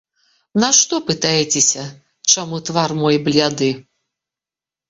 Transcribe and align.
Нашто 0.61 0.95
пытаецеся, 1.09 1.85
чаму 2.33 2.63
твар 2.71 2.97
мой 3.03 3.15
бляды? 3.29 3.69